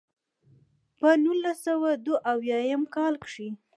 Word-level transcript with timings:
پۀ 0.97 1.09
نولس 1.23 1.57
سوه 1.67 1.89
دوه 2.05 2.17
اويا 2.31 2.59
يم 2.71 2.83
کال 2.95 3.13
کښې 3.23 3.47